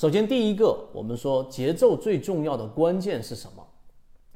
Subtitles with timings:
[0.00, 3.62] 首先，第一个，我们说节奏最重要的关键是什么？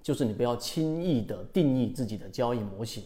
[0.02, 3.02] 就是你不要轻易的定义自己的交易模型。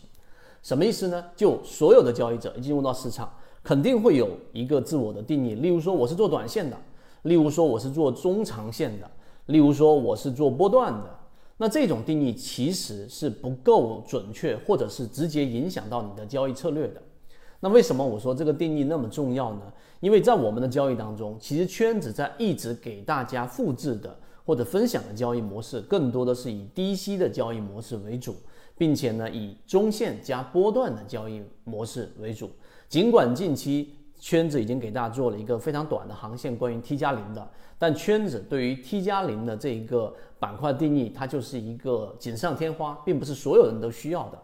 [0.61, 1.25] 什么意思呢？
[1.37, 3.33] 就所有的交易者一进入到市场，
[3.63, 5.55] 肯定会有一个自我的定义。
[5.55, 6.77] 例如说，我是做短线的；
[7.23, 9.07] 例如说，我是做中长线的；
[9.47, 11.17] 例如说，我是做波段的。
[11.59, 17.01] 那这种定义其实是不够准确，或者是直接影响到你的交易策略的。
[17.61, 19.63] 那为什么我说这个定义那么重要呢？
[20.01, 28.37] 因为在我们的交易当中，其实圈子在一直给大家复制的或者分享的交易模式，更多的是以低吸的交易模式为主。
[28.79, 32.49] 并且呢，以中线加波段的交易模式为主。
[32.89, 44.39] 尽管近期圈子已经给大家做了一个非常短的航线，关于 T 加零的，但圈子对于 T 加零的这一个板块定义，它就是一个锦上添花，并不是所有人都需要的。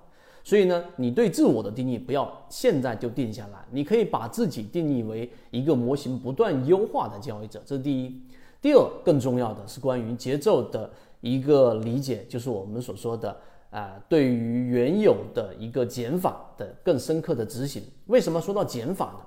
[0.45, 8.21] 所以呢，你对自我的定义不要现在就定下来，你可以把自己定义为一个模型不断优化的交易者，这是第一。
[8.63, 10.89] 第二，更重要的是关于节奏的
[11.21, 13.37] 一个理解，就是我们所说的。
[13.71, 19.19] 啊，对于原有的一个减法的更深刻的执行，为什么说到减法呢？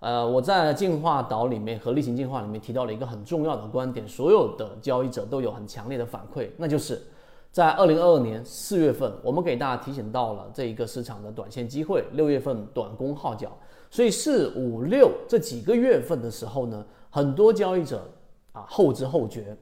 [0.00, 7.00] 呃，我在进化岛里面和例行进化里面提到了一个很重要的观点，所有的交易者都有很强烈的反馈，那就是
[7.56, 13.50] 在二零二二年四月份，我们给大家提醒到了这一个市场的短线机会，六月份短工号角，
[13.90, 18.06] 所以四五六这几个月份的时候呢，很多交易者
[18.52, 19.56] 啊后知后觉。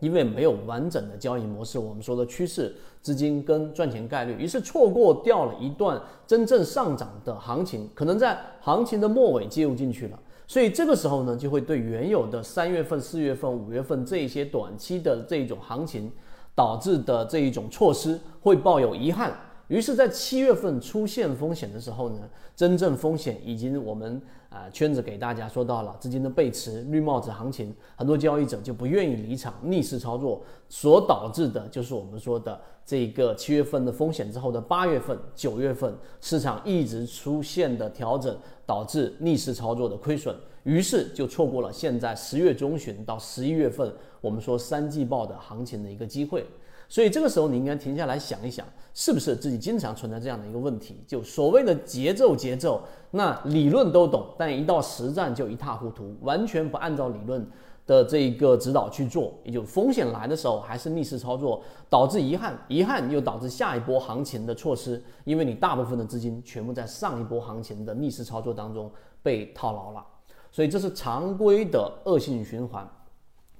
[0.00, 16.12] 因为没有完整的交易模式，我们说的趋势、资金跟赚钱概率，于是错过掉了一段真正上涨的行情，可能在行情的末尾介入进去了，所以这个时候呢，就会对原有的三月份、四月份、五月份这一些短期的这种行情
[16.54, 19.32] 导致的这一种措施，会抱有遗憾。
[19.68, 22.20] 于是，在七月份出现风险的时候呢，
[22.54, 40.34] 真正风险已经我们啊圈子给大家说到了资金的背驰、绿帽子行情，很多交易者就不愿意离场，逆势操作，所导致的就是我们说的这个七月份的风险之后的八月份、九月份市场一直出现的调整，导致逆势操作的亏损，
[40.64, 46.44] 于是就错过了现在十月中旬到十一月份我们说三季报的行情的一个机会。
[46.88, 51.02] 所以这个时候，你应该停下来想一想，是不是自己经常存在这样的一个问题？
[51.06, 52.82] 就所谓的节奏，节奏，
[53.12, 57.46] 那理论都懂，但一到实战就一塌糊涂，完全不按照理论
[57.86, 68.90] 的这一个指导去做，也就风险来的时候还是逆势操作，导致遗憾，遗憾又导致下一波行情的错失，因为你大部分的资金全部在上一波行情的逆势操作当中
[69.22, 70.06] 被套牢了，
[70.50, 72.88] 所以这是常规的恶性循环，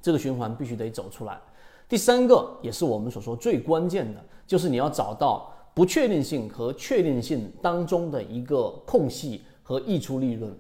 [0.01, 1.41] 这个循环必须得走出来。
[1.89, 10.57] 第三个也是我们所说最关键的，就是你要找到不确定性和确定性当中的一个空隙和溢出利润。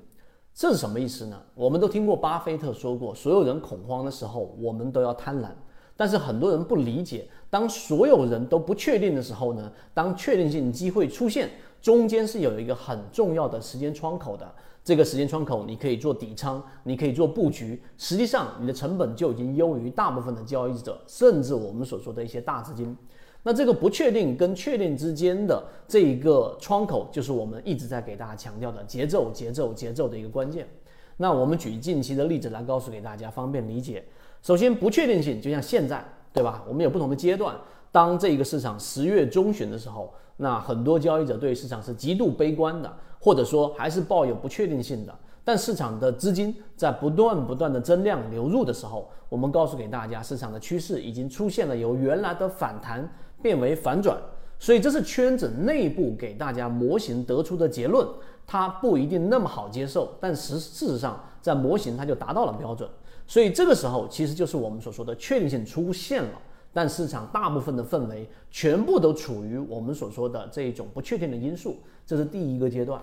[0.54, 1.42] 这是什么意思呢？
[1.54, 5.48] 我们都听过巴菲特说过，所有人恐慌的时候，我们都要贪婪。
[5.96, 9.72] 但是很多人不理解，当所有人都不确定的时候呢？
[9.94, 11.48] 当确定性机会出现，
[11.80, 14.54] 中间是有一个很重要的时间窗口的。
[14.84, 22.96] 这个时间窗口，你可以做底仓，你可以做布局，实际上你的成本就已经优于大部分的交易者，甚至我们所说的一些大资金。
[23.42, 30.68] 那这个不确定跟确定之间的这一个窗口，就是我们一直在给大家强调的节奏、节奏、节奏的一个关键。
[31.16, 34.04] 那我们举近期的例子来告诉给大家，方便理解。
[34.42, 36.64] 首先，不确定性就像现在，对吧？
[36.68, 37.56] 我们有不同的阶段。
[37.90, 42.92] 当这个市场十月中旬的时候，那很多交易者对市场是极度悲观的。
[43.24, 45.14] 或者说还是抱有不确定性的，
[45.44, 53.08] 但市场的资金在不断不断的增量流入的时候，我们告诉给大家，市场的趋势已经出现了由原来的反弹
[53.42, 54.16] 变为反转，
[54.58, 58.06] 所以这是圈子内部给大家模型得出的结论，
[58.46, 62.88] 它不一定那么好接受，但实事实上在模型它就达到了标准，
[63.26, 66.40] 所以这个时候其实就是我们所说的确定性出现了，
[66.72, 71.76] 但市场大部分的氛围全部都处于我们所说的这一种不确定的因素。
[72.06, 73.00] 这是第一个阶段，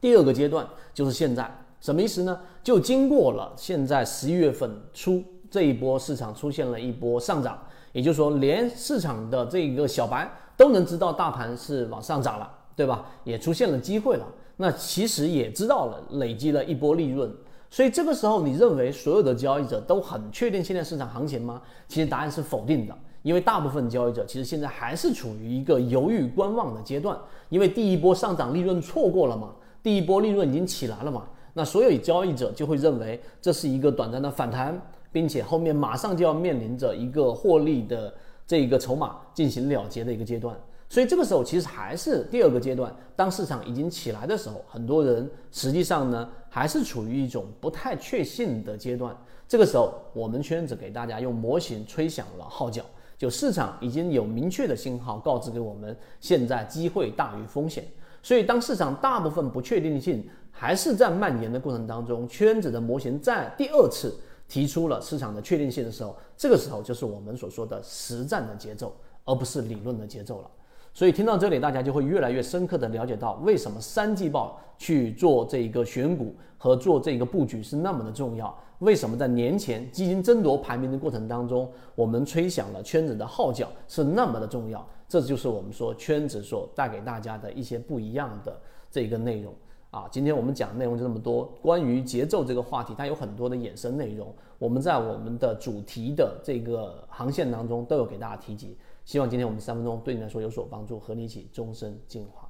[0.00, 1.50] 第二个阶段就是现在，
[1.80, 2.38] 什么意思呢？
[2.62, 7.58] 就经过了现在十一月份初这一波市场出现了一波上涨，
[7.92, 13.04] 也就是说，连市场的这个小白都能知道大盘是往上涨了，对吧？
[13.24, 14.26] 也出现了机会了，
[14.56, 17.32] 那其实也知道了累积了一波利润，
[17.70, 21.60] 所以这个时候你认为所有的交易者都很确定现在市场行情吗？
[21.88, 22.94] 其实答案是否定的。
[23.22, 27.14] 因为大部分交易者其实现在还是处于一个犹豫观望的阶段，
[27.50, 29.50] 因为第一波上涨利润错过了嘛，
[29.82, 34.80] 第一波利润已经起来了嘛，那所有交易者就会认为这是一个短暂的反弹，
[35.12, 38.12] 并且后面马上就要面临着一个获利的
[38.46, 40.56] 这一个筹码进行了结的一个阶段，
[40.88, 49.16] 所以这个时候其实还是第二个阶段，当市场已经起来的时候，很多人实际上呢还是处于一种不太确信的阶段。
[49.46, 52.84] 这个时候，我们圈子给大家用模型吹响了号角，
[53.18, 57.84] 就市场已经有明确的信号告知给我们，现在机会大于风险。
[58.22, 64.14] 所以，当市场大部分不确定性还是在蔓延的过程当中，圈子的模型在第二次
[64.50, 68.92] 提出了市场的确定性的时候，这个时候就是我们所说的实战的节奏，
[69.24, 70.50] 而不是理论的节奏了。
[70.92, 78.52] 所以听到这里，大家就会越来越深刻的了解到，为什么三季报去做这一个选股和做这个布局是那么的重要。
[78.80, 84.84] 为什么在年前基金争夺排名的过程当中，我们吹响了圈子的号角是那么的重要？
[85.08, 88.60] 这就是我们说圈子所带给大家的一些不一样的
[88.90, 89.54] 这个内容
[89.90, 90.08] 啊。
[90.10, 98.76] 今天我们讲的内容就这么多，关于节奏这个话题，它有很多的衍生内容，我们在我们的主题的这个航线当中都有给大家提及。
[99.04, 102.48] 希望今天我们三分钟对你来说有所帮助，和你一起终身进化。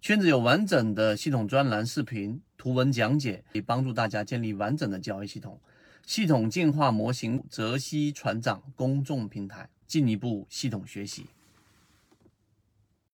[0.00, 5.58] 圈子有完整的系统专栏、视频、图文讲解，可以帮助大家建立完整的交易系统。
[6.06, 11.26] 系统进化模型，泽西船长公众平台，进一步系统学习。